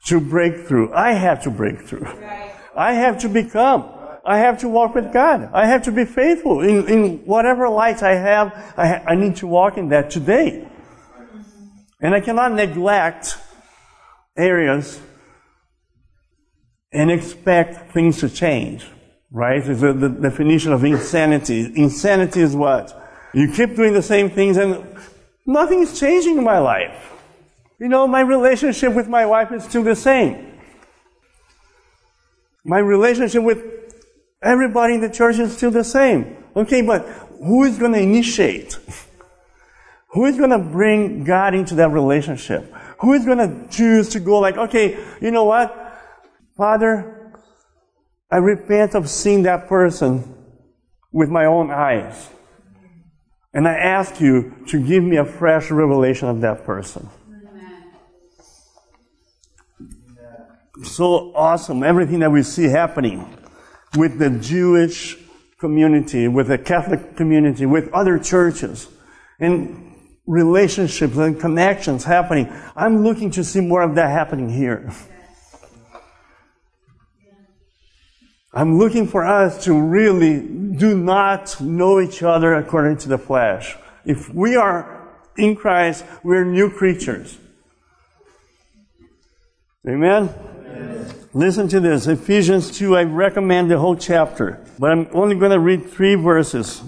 to 0.06 0.20
break 0.20 0.66
through. 0.66 0.92
I 0.94 1.12
have 1.12 1.42
to 1.44 1.50
break 1.50 1.82
through. 1.82 2.04
Right. 2.04 2.54
I 2.76 2.92
have 2.94 3.18
to 3.18 3.28
become. 3.28 3.90
I 4.24 4.38
have 4.38 4.58
to 4.60 4.68
walk 4.68 4.94
with 4.94 5.12
God. 5.12 5.50
I 5.52 5.66
have 5.66 5.82
to 5.84 5.92
be 5.92 6.04
faithful 6.04 6.60
in, 6.60 6.86
in 6.88 7.18
whatever 7.24 7.68
light 7.68 8.02
I 8.02 8.14
have. 8.14 8.52
I, 8.76 8.86
ha- 8.86 9.02
I 9.06 9.14
need 9.14 9.36
to 9.36 9.46
walk 9.46 9.78
in 9.78 9.88
that 9.88 10.10
today. 10.10 10.68
And 12.00 12.14
I 12.14 12.20
cannot 12.20 12.52
neglect 12.52 13.38
areas 14.36 15.00
and 16.92 17.10
expect 17.10 17.92
things 17.92 18.20
to 18.20 18.28
change. 18.28 18.86
Right? 19.30 19.66
Is 19.66 19.80
the, 19.80 19.92
the 19.92 20.08
definition 20.08 20.72
of 20.72 20.84
insanity. 20.84 21.72
Insanity 21.74 22.40
is 22.40 22.54
what? 22.54 22.94
You 23.34 23.50
keep 23.52 23.76
doing 23.76 23.92
the 23.92 24.02
same 24.02 24.30
things 24.30 24.56
and 24.56 24.86
nothing 25.46 25.80
is 25.80 25.98
changing 25.98 26.38
in 26.38 26.44
my 26.44 26.58
life. 26.58 27.17
You 27.78 27.88
know, 27.88 28.06
my 28.06 28.20
relationship 28.20 28.94
with 28.94 29.08
my 29.08 29.24
wife 29.24 29.52
is 29.52 29.64
still 29.64 29.84
the 29.84 29.94
same. 29.94 30.58
My 32.64 32.78
relationship 32.78 33.42
with 33.42 33.64
everybody 34.42 34.94
in 34.94 35.00
the 35.00 35.10
church 35.10 35.38
is 35.38 35.56
still 35.56 35.70
the 35.70 35.84
same. 35.84 36.36
Okay, 36.56 36.82
but 36.82 37.06
who 37.38 37.64
is 37.64 37.78
going 37.78 37.92
to 37.92 38.00
initiate? 38.00 38.78
Who 40.08 40.24
is 40.24 40.36
going 40.36 40.50
to 40.50 40.58
bring 40.58 41.22
God 41.22 41.54
into 41.54 41.76
that 41.76 41.90
relationship? 41.90 42.72
Who 43.00 43.12
is 43.12 43.24
going 43.24 43.38
to 43.38 43.68
choose 43.68 44.08
to 44.10 44.20
go 44.20 44.38
like, 44.40 44.56
okay, 44.56 44.98
you 45.20 45.30
know 45.30 45.44
what? 45.44 45.74
Father, 46.56 47.32
I 48.30 48.38
repent 48.38 48.94
of 48.94 49.08
seeing 49.08 49.44
that 49.44 49.68
person 49.68 50.34
with 51.12 51.28
my 51.28 51.44
own 51.44 51.70
eyes. 51.70 52.28
And 53.54 53.68
I 53.68 53.74
ask 53.74 54.20
you 54.20 54.54
to 54.68 54.84
give 54.84 55.04
me 55.04 55.16
a 55.16 55.24
fresh 55.24 55.70
revelation 55.70 56.28
of 56.28 56.40
that 56.40 56.64
person. 56.64 57.08
So 60.84 61.32
awesome, 61.34 61.82
everything 61.82 62.20
that 62.20 62.30
we 62.30 62.42
see 62.42 62.64
happening 62.64 63.36
with 63.96 64.18
the 64.18 64.30
Jewish 64.30 65.16
community, 65.58 66.28
with 66.28 66.48
the 66.48 66.58
Catholic 66.58 67.16
community, 67.16 67.66
with 67.66 67.92
other 67.92 68.18
churches, 68.18 68.88
and 69.40 69.94
relationships 70.26 71.16
and 71.16 71.40
connections 71.40 72.04
happening. 72.04 72.52
I'm 72.76 73.02
looking 73.02 73.30
to 73.32 73.42
see 73.42 73.60
more 73.60 73.82
of 73.82 73.94
that 73.96 74.10
happening 74.10 74.48
here. 74.48 74.92
I'm 78.52 78.78
looking 78.78 79.06
for 79.06 79.26
us 79.26 79.64
to 79.64 79.80
really 79.80 80.40
do 80.40 80.96
not 80.96 81.60
know 81.60 82.00
each 82.00 82.22
other 82.22 82.54
according 82.54 82.98
to 82.98 83.08
the 83.08 83.18
flesh. 83.18 83.76
If 84.04 84.32
we 84.32 84.56
are 84.56 85.16
in 85.36 85.56
Christ, 85.56 86.04
we're 86.22 86.44
new 86.44 86.70
creatures. 86.70 87.38
Amen? 89.86 90.28
Listen 91.34 91.68
to 91.68 91.78
this. 91.78 92.06
Ephesians 92.06 92.70
2, 92.78 92.96
I 92.96 93.02
recommend 93.02 93.70
the 93.70 93.78
whole 93.78 93.96
chapter, 93.96 94.64
but 94.78 94.90
I'm 94.90 95.08
only 95.12 95.36
going 95.36 95.50
to 95.50 95.58
read 95.58 95.90
three 95.90 96.14
verses. 96.14 96.82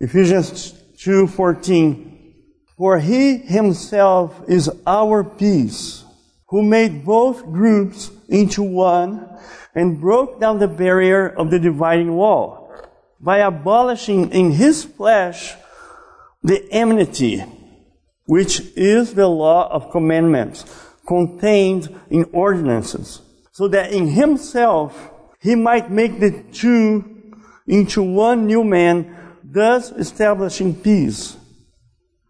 Ephesians 0.00 0.74
2, 0.98 1.26
14. 1.26 2.34
For 2.76 2.98
he 2.98 3.38
himself 3.38 4.42
is 4.48 4.70
our 4.86 5.24
peace, 5.24 6.04
who 6.48 6.62
made 6.62 7.06
both 7.06 7.46
groups 7.46 8.10
into 8.28 8.62
one 8.62 9.30
and 9.74 9.98
broke 9.98 10.40
down 10.40 10.58
the 10.58 10.68
barrier 10.68 11.26
of 11.26 11.50
the 11.50 11.58
dividing 11.58 12.12
wall 12.14 12.70
by 13.18 13.38
abolishing 13.38 14.30
in 14.30 14.50
his 14.50 14.84
flesh 14.84 15.54
the 16.42 16.70
enmity, 16.70 17.42
which 18.26 18.60
is 18.76 19.14
the 19.14 19.26
law 19.26 19.72
of 19.72 19.90
commandments 19.90 20.66
contained 21.06 21.98
in 22.10 22.24
ordinances 22.34 23.22
so 23.56 23.68
that 23.68 23.90
in 23.90 24.06
himself 24.06 25.10
he 25.40 25.54
might 25.54 25.90
make 25.90 26.20
the 26.20 26.44
two 26.52 27.32
into 27.66 28.02
one 28.02 28.44
new 28.44 28.62
man, 28.62 29.16
thus 29.42 29.90
establishing 29.92 30.74
peace, 30.74 31.38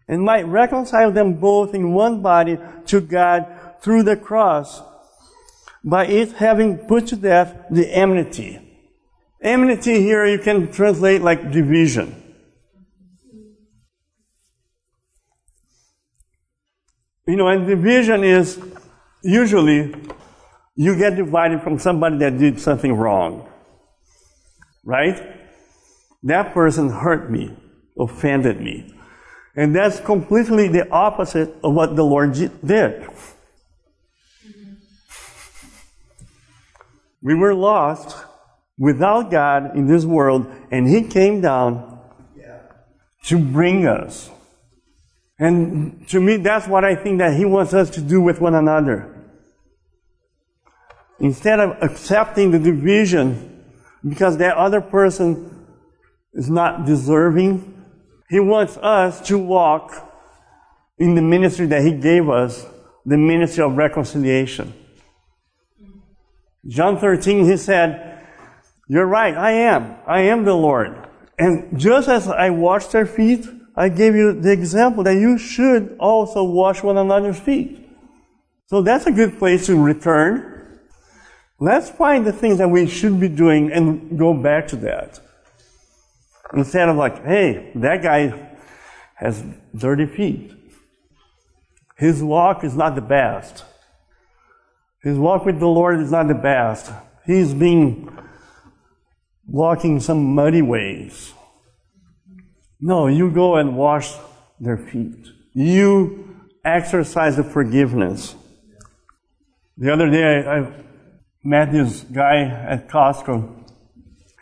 and 0.07 0.23
might 0.23 0.47
reconcile 0.47 1.11
them 1.11 1.33
both 1.33 1.75
in 1.75 1.91
one 1.91 2.21
body 2.21 2.57
to 2.85 3.01
God 3.01 3.45
through 3.81 4.03
the 4.03 4.15
cross, 4.15 4.81
by 5.83 6.05
it 6.05 6.31
having 6.31 6.77
put 6.77 7.07
to 7.07 7.17
death 7.17 7.53
the 7.69 7.93
enmity. 7.93 8.61
Enmity 9.41 9.99
here 9.99 10.25
you 10.25 10.39
can 10.39 10.71
translate 10.71 11.21
like 11.21 11.51
division. 11.51 12.23
You 17.27 17.35
know, 17.35 17.49
and 17.49 17.67
division 17.67 18.23
is 18.23 18.57
usually 19.21 19.93
you 20.77 20.95
get 20.95 21.15
divided 21.15 21.63
from 21.63 21.79
somebody 21.79 22.19
that 22.19 22.37
did 22.37 22.61
something 22.61 22.93
wrong. 22.93 23.49
Right? 24.85 25.19
That 26.23 26.53
person 26.53 26.89
hurt 26.89 27.31
me, 27.31 27.57
offended 27.97 28.61
me. 28.61 28.93
And 29.55 29.75
that's 29.75 29.99
completely 29.99 30.67
the 30.67 30.87
opposite 30.89 31.55
of 31.63 31.73
what 31.73 31.95
the 31.95 32.03
Lord 32.05 32.33
did. 32.33 33.09
We 37.23 37.33
were 37.33 37.55
lost 37.55 38.15
without 38.77 39.31
God 39.31 39.75
in 39.75 39.87
this 39.87 40.05
world, 40.05 40.45
and 40.71 40.87
He 40.87 41.01
came 41.01 41.41
down 41.41 41.99
to 43.23 43.39
bring 43.39 43.87
us. 43.87 44.29
And 45.39 46.07
to 46.09 46.21
me, 46.21 46.37
that's 46.37 46.67
what 46.67 46.85
I 46.85 46.93
think 46.95 47.17
that 47.17 47.35
He 47.35 47.45
wants 47.45 47.73
us 47.73 47.89
to 47.91 48.01
do 48.01 48.21
with 48.21 48.39
one 48.39 48.53
another. 48.53 49.16
Instead 51.19 51.59
of 51.59 51.81
accepting 51.81 52.51
the 52.51 52.59
division 52.59 53.63
because 54.07 54.37
that 54.37 54.55
other 54.55 54.81
person 54.81 55.65
is 56.33 56.49
not 56.49 56.85
deserving, 56.85 57.83
He 58.29 58.39
wants 58.39 58.77
us 58.77 59.19
to 59.27 59.37
walk 59.37 59.93
in 60.99 61.15
the 61.15 61.21
ministry 61.21 61.65
that 61.67 61.81
He 61.81 61.93
gave 61.93 62.29
us, 62.29 62.65
the 63.05 63.17
ministry 63.17 63.63
of 63.63 63.75
reconciliation. 63.75 64.73
John 66.67 66.99
13, 66.99 67.45
He 67.45 67.57
said, 67.57 68.23
You're 68.87 69.07
right, 69.07 69.35
I 69.35 69.51
am. 69.51 69.95
I 70.05 70.21
am 70.21 70.45
the 70.45 70.53
Lord. 70.53 71.07
And 71.39 71.79
just 71.79 72.09
as 72.09 72.27
I 72.27 72.49
washed 72.49 72.91
their 72.91 73.05
feet, 73.05 73.47
I 73.75 73.89
gave 73.89 74.15
you 74.15 74.33
the 74.33 74.51
example 74.51 75.03
that 75.03 75.15
you 75.15 75.37
should 75.37 75.95
also 75.99 76.43
wash 76.43 76.81
one 76.81 76.97
another's 76.97 77.39
feet. 77.39 77.87
So 78.65 78.81
that's 78.81 79.05
a 79.05 79.11
good 79.11 79.37
place 79.37 79.67
to 79.67 79.81
return 79.81 80.56
Let's 81.59 81.89
find 81.89 82.25
the 82.25 82.31
things 82.31 82.59
that 82.59 82.69
we 82.69 82.87
should 82.87 83.19
be 83.19 83.27
doing 83.27 83.71
and 83.71 84.17
go 84.17 84.33
back 84.33 84.67
to 84.69 84.75
that. 84.77 85.19
Instead 86.53 86.87
of 86.89 86.95
like, 86.95 87.25
hey, 87.25 87.71
that 87.75 88.03
guy 88.03 88.57
has 89.15 89.43
dirty 89.75 90.05
feet. 90.05 90.53
His 91.97 92.21
walk 92.21 92.63
is 92.63 92.75
not 92.75 92.93
the 92.93 93.01
best. 93.01 93.65
His 95.01 95.17
walk 95.17 95.45
with 95.45 95.59
the 95.59 95.67
Lord 95.67 95.99
is 95.99 96.11
not 96.11 96.27
the 96.27 96.35
best. 96.35 96.91
He's 97.25 97.53
been 97.53 98.15
walking 99.47 99.99
some 99.99 100.35
muddy 100.35 100.61
ways. 100.61 101.33
No, 102.79 103.07
you 103.07 103.31
go 103.31 103.55
and 103.55 103.75
wash 103.75 104.13
their 104.59 104.77
feet. 104.77 105.27
You 105.53 106.45
exercise 106.63 107.37
the 107.37 107.43
forgiveness. 107.43 108.35
The 109.77 109.91
other 109.91 110.09
day, 110.09 110.45
I, 110.45 110.59
I 110.59 110.71
met 111.47 111.71
this 111.71 112.01
guy 112.01 112.41
at 112.43 112.89
Costco. 112.89 113.49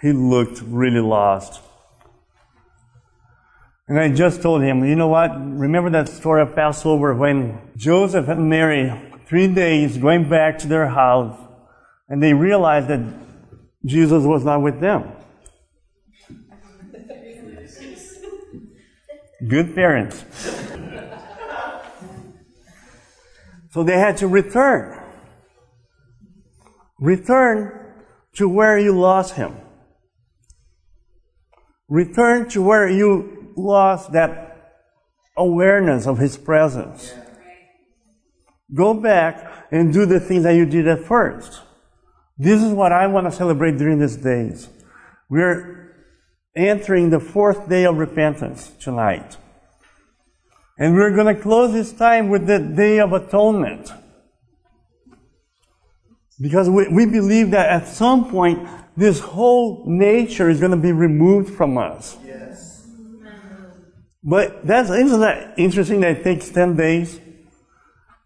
He 0.02 0.12
looked 0.12 0.60
really 0.64 1.00
lost. 1.00 1.62
And 3.88 4.00
I 4.00 4.10
just 4.10 4.42
told 4.42 4.64
him, 4.64 4.84
you 4.84 4.96
know 4.96 5.10
what? 5.10 5.30
Remember 5.38 5.92
that 5.92 6.10
story 6.10 6.42
of 6.42 6.56
Passover 6.56 7.14
when 7.14 7.60
Joseph 7.78 8.28
and 8.28 8.50
Mary, 8.50 8.92
three 9.28 9.48
days 9.48 10.00
going 10.00 10.28
back 10.28 10.58
to 10.60 10.68
their 10.68 10.88
house, 10.88 11.40
and 12.10 12.24
they 12.24 12.34
realized 12.34 12.88
that 12.88 13.02
Jesus 13.86 14.24
was 14.24 14.44
not 14.44 14.64
with 14.64 14.80
them. 14.80 15.12
Good 19.48 19.76
parents. 19.76 20.26
so 23.70 23.84
they 23.84 24.00
had 24.00 24.18
to 24.18 24.28
return. 24.28 25.05
Return 27.00 27.94
to 28.36 28.48
where 28.48 28.78
you 28.78 28.98
lost 28.98 29.36
him. 29.36 29.56
Return 31.88 32.50
to 32.50 32.62
where 32.62 32.90
you 32.90 33.54
lost 33.56 34.12
that 34.14 34.82
awareness 35.38 36.08
of 36.08 36.18
his 36.18 36.38
presence. 36.38 37.14
Go 38.74 38.94
back 38.94 39.68
and 39.72 39.94
do 39.94 40.06
the 40.06 40.20
things 40.20 40.44
that 40.44 40.56
you 40.56 40.66
did 40.66 40.88
at 40.88 41.04
first. 41.04 41.62
This 42.38 42.62
is 42.62 42.74
what 42.74 42.92
I 42.92 43.08
want 43.08 43.28
to 43.28 43.32
celebrate 43.32 43.78
during 43.78 44.00
these 44.00 44.18
days. 44.18 44.70
We're 45.30 45.94
entering 46.56 47.10
the 47.10 47.20
fourth 47.20 47.70
day 47.70 47.86
of 47.86 47.98
repentance 47.98 48.72
tonight. 48.80 49.38
And 50.78 50.96
we're 50.96 51.16
going 51.16 51.34
to 51.34 51.42
close 51.42 51.72
this 51.72 51.94
time 51.94 52.30
with 52.30 52.48
the 52.48 52.60
Day 52.60 53.00
of 53.00 53.14
Atonement. 53.14 53.92
Because 56.40 56.70
we, 56.70 56.88
we 56.90 57.06
believe 57.06 57.52
that 57.52 57.70
at 57.70 57.88
some 57.88 58.30
point, 58.30 58.68
this 58.98 59.20
whole 59.20 59.84
nature 59.88 60.50
is 60.50 60.60
going 60.60 60.72
to 60.72 60.78
be 60.78 60.92
removed 60.92 61.54
from 61.56 61.78
us. 61.78 62.18
Yes. 62.26 62.88
But 64.24 64.66
that's, 64.66 64.90
isn't 64.90 65.20
that 65.20 65.58
interesting 65.58 66.02
that 66.02 66.18
it 66.18 66.24
takes 66.24 66.50
10 66.50 66.76
days? 66.76 67.20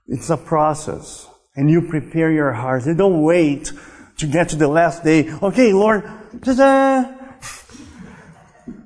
It's 0.07 0.29
a 0.29 0.37
process. 0.37 1.27
And 1.55 1.69
you 1.69 1.81
prepare 1.81 2.31
your 2.31 2.53
hearts. 2.53 2.87
You 2.87 2.95
don't 2.95 3.21
wait 3.21 3.71
to 4.17 4.27
get 4.27 4.49
to 4.49 4.55
the 4.55 4.67
last 4.67 5.03
day. 5.03 5.31
Okay, 5.41 5.73
Lord, 5.73 6.03
ta-da! 6.41 7.15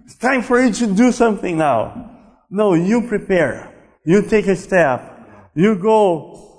It's 0.05 0.15
time 0.15 0.41
for 0.41 0.61
you 0.61 0.73
to 0.73 0.87
do 0.87 1.11
something 1.11 1.57
now. 1.57 2.11
No, 2.49 2.73
you 2.73 3.07
prepare. 3.07 3.73
You 4.05 4.21
take 4.21 4.47
a 4.47 4.55
step. 4.55 5.09
You 5.55 5.75
go 5.75 6.52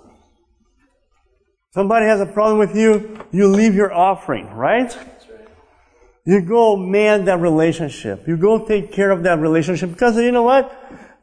Somebody 1.74 2.06
has 2.06 2.20
a 2.20 2.26
problem 2.26 2.58
with 2.58 2.76
you, 2.76 3.18
you 3.32 3.48
leave 3.48 3.74
your 3.74 3.92
offering, 3.92 4.48
right? 4.54 4.96
You 6.24 6.40
go 6.40 6.76
man 6.76 7.24
that 7.24 7.40
relationship. 7.40 8.28
You 8.28 8.36
go 8.36 8.64
take 8.64 8.92
care 8.92 9.10
of 9.10 9.24
that 9.24 9.40
relationship 9.40 9.90
because 9.90 10.16
you 10.16 10.30
know 10.30 10.44
what? 10.44 10.70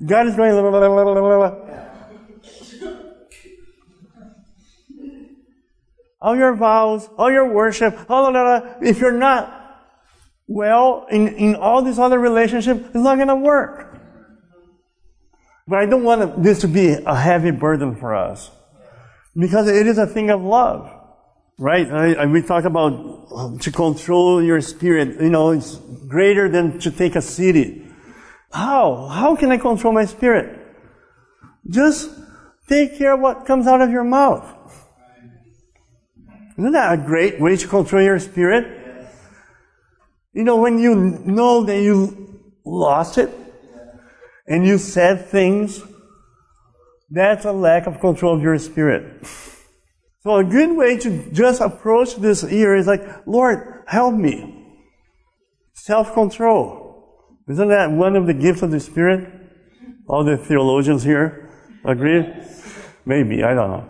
God 0.05 0.27
is 0.27 0.35
going. 0.35 0.51
Blah, 0.51 0.69
blah, 0.69 1.49
blah, 1.49 1.55
all 6.21 6.35
your 6.35 6.53
vows, 6.53 7.07
all 7.17 7.31
your 7.31 7.47
worship, 7.47 7.97
all 8.09 8.27
of 8.27 8.33
that, 8.33 8.79
if 8.85 8.99
you're 8.99 9.13
not 9.13 9.57
well 10.47 11.07
in, 11.09 11.29
in 11.29 11.55
all 11.55 11.81
these 11.81 11.97
other 11.97 12.19
relationships, 12.19 12.81
it's 12.87 12.95
not 12.95 13.15
going 13.15 13.29
to 13.29 13.35
work. 13.35 13.97
But 15.65 15.79
I 15.79 15.85
don't 15.85 16.03
want 16.03 16.43
this 16.43 16.59
to 16.59 16.67
be 16.67 16.89
a 16.89 17.15
heavy 17.15 17.51
burden 17.51 17.95
for 17.95 18.13
us. 18.13 18.51
Because 19.35 19.67
it 19.67 19.87
is 19.87 19.97
a 19.97 20.07
thing 20.07 20.29
of 20.29 20.41
love. 20.41 20.91
Right? 21.57 21.89
I, 21.89 22.13
I, 22.13 22.25
we 22.25 22.41
talk 22.41 22.65
about 22.65 23.27
um, 23.31 23.59
to 23.59 23.71
control 23.71 24.41
your 24.41 24.61
spirit. 24.61 25.21
You 25.21 25.29
know, 25.29 25.51
it's 25.51 25.75
greater 26.07 26.49
than 26.49 26.79
to 26.79 26.91
take 26.91 27.15
a 27.15 27.21
city. 27.21 27.87
How? 28.51 29.07
How 29.07 29.35
can 29.35 29.51
I 29.51 29.57
control 29.57 29.93
my 29.93 30.05
spirit? 30.05 30.59
Just 31.69 32.09
take 32.67 32.97
care 32.97 33.13
of 33.13 33.19
what 33.19 33.45
comes 33.45 33.67
out 33.67 33.81
of 33.81 33.91
your 33.91 34.03
mouth. 34.03 34.43
Isn't 36.57 36.73
that 36.73 36.93
a 36.93 36.97
great 36.97 37.39
way 37.39 37.55
to 37.55 37.67
control 37.67 38.01
your 38.01 38.19
spirit? 38.19 38.79
You 40.33 40.43
know, 40.43 40.57
when 40.57 40.79
you 40.79 40.95
know 40.95 41.63
that 41.63 41.81
you 41.81 42.41
lost 42.65 43.17
it 43.17 43.29
and 44.47 44.65
you 44.65 44.77
said 44.77 45.27
things, 45.27 45.81
that's 47.11 47.45
a 47.45 47.51
lack 47.51 47.85
of 47.87 47.99
control 47.99 48.35
of 48.35 48.41
your 48.41 48.57
spirit. 48.57 49.27
So 50.23 50.37
a 50.37 50.43
good 50.43 50.77
way 50.77 50.97
to 50.97 51.31
just 51.31 51.61
approach 51.61 52.15
this 52.15 52.43
year 52.43 52.75
is 52.75 52.87
like, 52.87 53.01
Lord, 53.27 53.83
help 53.87 54.15
me. 54.15 54.77
Self-control. 55.73 56.91
Isn't 57.49 57.69
that 57.69 57.91
one 57.91 58.15
of 58.15 58.27
the 58.27 58.33
gifts 58.33 58.61
of 58.61 58.71
the 58.71 58.79
Spirit? 58.79 59.27
All 60.07 60.23
the 60.23 60.37
theologians 60.37 61.03
here 61.03 61.49
agree? 61.83 62.25
Maybe, 63.05 63.43
I 63.43 63.53
don't 63.55 63.71
know. 63.71 63.89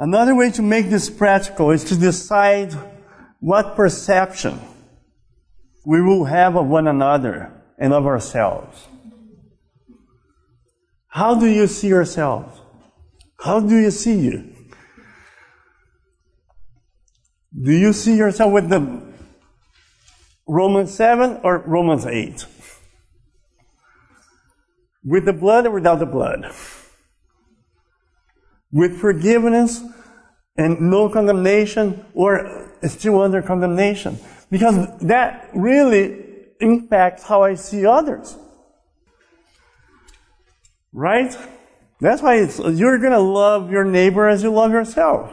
Another 0.00 0.34
way 0.34 0.50
to 0.50 0.62
make 0.62 0.90
this 0.90 1.08
practical 1.08 1.70
is 1.70 1.84
to 1.84 1.96
decide 1.96 2.72
what 3.40 3.76
perception 3.76 4.60
we 5.86 6.02
will 6.02 6.24
have 6.24 6.56
of 6.56 6.66
one 6.66 6.88
another 6.88 7.52
and 7.78 7.92
of 7.92 8.04
ourselves. 8.04 8.86
How 11.08 11.34
do 11.34 11.46
you 11.46 11.66
see 11.66 11.88
yourself? 11.88 12.60
How 13.40 13.60
do 13.60 13.76
you 13.76 13.90
see 13.90 14.18
you? 14.18 14.54
Do 17.60 17.72
you 17.72 17.92
see 17.92 18.16
yourself 18.16 18.52
with 18.52 18.68
the 18.68 19.02
Romans 20.46 20.94
7 20.94 21.40
or 21.42 21.58
Romans 21.66 22.06
8? 22.06 22.44
With 25.04 25.24
the 25.24 25.32
blood 25.32 25.66
or 25.66 25.70
without 25.70 25.98
the 25.98 26.06
blood? 26.06 26.52
With 28.70 29.00
forgiveness 29.00 29.82
and 30.56 30.80
no 30.80 31.08
condemnation 31.08 32.04
or 32.12 32.70
still 32.86 33.22
under 33.22 33.40
condemnation? 33.40 34.18
Because 34.50 34.98
that 35.00 35.48
really 35.54 36.24
impacts 36.60 37.22
how 37.22 37.42
I 37.42 37.54
see 37.54 37.86
others. 37.86 38.36
Right? 40.98 41.32
That's 42.00 42.22
why 42.22 42.40
you're 42.40 42.98
going 42.98 43.12
to 43.12 43.20
love 43.20 43.70
your 43.70 43.84
neighbor 43.84 44.28
as 44.28 44.42
you 44.42 44.50
love 44.50 44.72
yourself. 44.72 45.32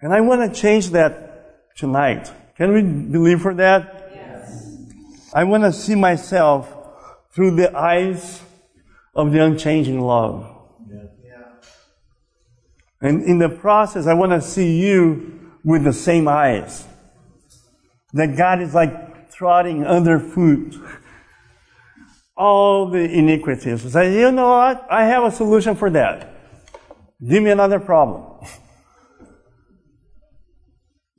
And 0.00 0.12
I 0.12 0.20
want 0.20 0.52
to 0.52 0.60
change 0.60 0.90
that 0.90 1.76
tonight. 1.76 2.28
Can 2.56 2.74
we 2.74 2.82
believe 2.82 3.40
for 3.40 3.54
that? 3.54 4.10
Yes. 4.12 4.90
I 5.32 5.44
want 5.44 5.62
to 5.62 5.72
see 5.72 5.94
myself 5.94 6.74
through 7.32 7.54
the 7.54 7.72
eyes 7.76 8.42
of 9.14 9.30
the 9.30 9.44
unchanging 9.44 10.00
love. 10.00 10.44
Yeah. 10.90 11.44
And 13.00 13.22
in 13.22 13.38
the 13.38 13.48
process, 13.48 14.08
I 14.08 14.14
want 14.14 14.32
to 14.32 14.40
see 14.40 14.76
you 14.76 15.52
with 15.62 15.84
the 15.84 15.92
same 15.92 16.26
eyes. 16.26 16.84
That 18.12 18.36
God 18.36 18.60
is 18.60 18.74
like 18.74 19.30
trotting 19.30 19.86
underfoot 19.86 20.74
all 22.42 22.90
the 22.90 22.98
iniquities. 22.98 23.92
Say, 23.92 24.18
you 24.18 24.32
know 24.32 24.48
what? 24.48 24.84
I 24.90 25.04
have 25.04 25.22
a 25.22 25.30
solution 25.30 25.76
for 25.76 25.88
that. 25.90 26.28
Give 27.24 27.40
me 27.40 27.50
another 27.50 27.78
problem. 27.78 28.24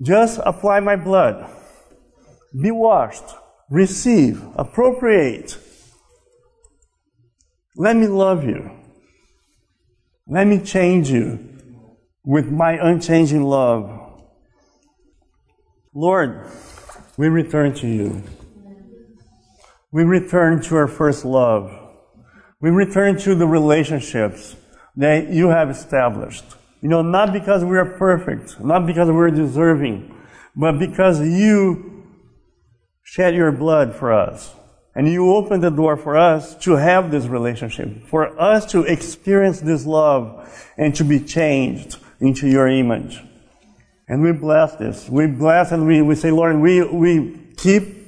Just 0.01 0.41
apply 0.45 0.81
my 0.81 0.97
blood. 0.97 1.49
Be 2.61 2.71
washed. 2.71 3.23
Receive. 3.69 4.43
Appropriate. 4.57 5.57
Let 7.77 7.95
me 7.95 8.07
love 8.07 8.43
you. 8.43 8.69
Let 10.27 10.45
me 10.45 10.59
change 10.59 11.09
you 11.09 11.39
with 12.25 12.51
my 12.51 12.73
unchanging 12.73 13.43
love. 13.43 14.25
Lord, 15.93 16.49
we 17.15 17.29
return 17.29 17.73
to 17.75 17.87
you 17.87 18.23
we 19.93 20.03
return 20.03 20.59
to 20.59 20.75
our 20.75 20.87
first 20.87 21.23
love. 21.23 21.71
We 22.59 22.71
return 22.71 23.17
to 23.19 23.35
the 23.35 23.45
relationships 23.45 24.55
that 24.95 25.29
you 25.29 25.49
have 25.49 25.69
established. 25.69 26.43
You 26.81 26.89
know, 26.89 27.03
not 27.03 27.31
because 27.31 27.63
we 27.63 27.77
are 27.77 27.85
perfect, 27.85 28.59
not 28.59 28.87
because 28.87 29.09
we're 29.09 29.29
deserving, 29.29 30.13
but 30.55 30.79
because 30.79 31.21
you 31.21 32.05
shed 33.03 33.35
your 33.35 33.51
blood 33.51 33.95
for 33.95 34.11
us. 34.11 34.51
And 34.95 35.07
you 35.07 35.31
opened 35.31 35.63
the 35.63 35.69
door 35.69 35.95
for 35.95 36.17
us 36.17 36.55
to 36.65 36.73
have 36.73 37.11
this 37.11 37.25
relationship, 37.25 38.07
for 38.07 38.39
us 38.39 38.65
to 38.71 38.83
experience 38.83 39.61
this 39.61 39.85
love 39.85 40.51
and 40.75 40.93
to 40.95 41.03
be 41.03 41.19
changed 41.19 41.97
into 42.19 42.47
your 42.47 42.67
image. 42.67 43.21
And 44.07 44.23
we 44.23 44.31
bless 44.31 44.75
this. 44.75 45.07
We 45.07 45.27
bless 45.27 45.71
and 45.71 45.85
we, 45.85 46.01
we 46.01 46.15
say, 46.15 46.31
Lord, 46.31 46.59
we, 46.59 46.83
we 46.83 47.37
keep 47.57 48.02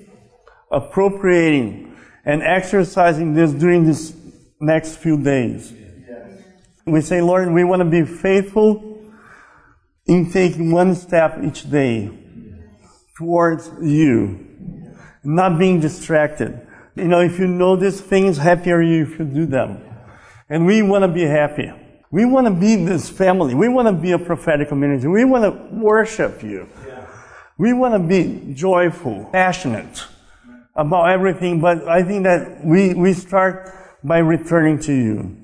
appropriating 0.75 1.95
and 2.25 2.43
exercising 2.43 3.33
this 3.33 3.51
during 3.51 3.85
these 3.85 4.13
next 4.59 4.97
few 4.97 5.23
days. 5.23 5.73
We 6.85 7.01
say, 7.01 7.21
Lord, 7.21 7.51
we 7.51 7.63
want 7.63 7.79
to 7.79 7.85
be 7.85 8.03
faithful 8.03 9.01
in 10.05 10.31
taking 10.31 10.71
one 10.71 10.93
step 10.93 11.39
each 11.43 11.69
day 11.69 12.11
towards 13.17 13.71
you, 13.81 14.45
not 15.23 15.57
being 15.57 15.79
distracted. 15.79 16.67
You 16.95 17.05
know, 17.05 17.21
if 17.21 17.39
you 17.39 17.47
know 17.47 17.75
these 17.75 18.01
things, 18.01 18.38
happy 18.38 18.71
are 18.71 18.81
you 18.81 19.03
if 19.03 19.17
you 19.17 19.25
do 19.25 19.45
them. 19.45 19.81
And 20.49 20.65
we 20.65 20.81
want 20.81 21.03
to 21.03 21.07
be 21.07 21.23
happy. 21.23 21.71
We 22.11 22.25
want 22.25 22.45
to 22.47 22.53
be 22.53 22.75
this 22.75 23.09
family. 23.09 23.55
We 23.55 23.67
want 23.67 23.88
to 23.88 23.93
be 23.93 24.11
a 24.11 24.19
prophetic 24.19 24.69
community. 24.69 25.07
We 25.07 25.25
want 25.25 25.43
to 25.43 25.75
worship 25.75 26.43
you. 26.43 26.69
We 27.57 27.73
want 27.73 27.93
to 27.93 27.99
be 27.99 28.53
joyful, 28.53 29.29
passionate 29.31 30.05
about 30.75 31.09
everything, 31.09 31.61
but 31.61 31.88
I 31.88 32.03
think 32.03 32.23
that 32.23 32.63
we, 32.63 32.93
we 32.93 33.13
start 33.13 33.71
by 34.03 34.17
returning 34.19 34.79
to 34.79 34.93
you. 34.93 35.38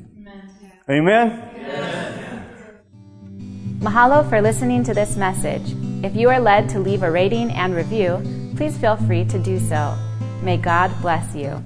Amen? 0.90 1.50
Amen? 1.58 2.46
Mahalo 3.80 4.28
for 4.30 4.42
listening 4.42 4.84
to 4.84 4.94
this 4.94 5.16
message. 5.16 5.74
If 6.04 6.16
you 6.16 6.30
are 6.30 6.40
led 6.40 6.70
to 6.70 6.80
leave 6.80 7.04
a 7.04 7.10
rating 7.10 7.52
and 7.52 7.76
review, 7.76 8.22
please 8.56 8.78
feel 8.78 8.98
free 8.98 9.26
to 9.26 9.40
do 9.40 9.60
so. 9.60 9.98
May 10.44 10.58
God 10.58 10.92
bless 11.02 11.34
you. 11.36 11.64